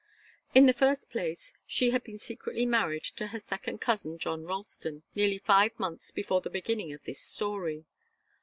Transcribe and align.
In 0.55 0.65
the 0.65 0.73
first 0.73 1.11
place, 1.11 1.53
she 1.67 1.91
had 1.91 2.03
been 2.03 2.17
secretly 2.17 2.65
married 2.65 3.03
to 3.17 3.27
her 3.27 3.39
second 3.39 3.81
cousin 3.81 4.17
John 4.17 4.43
Ralston, 4.45 5.03
nearly 5.13 5.37
five 5.37 5.77
months 5.79 6.09
before 6.09 6.41
the 6.41 6.49
beginning 6.49 6.91
of 6.91 7.03
this 7.03 7.19
story. 7.21 7.85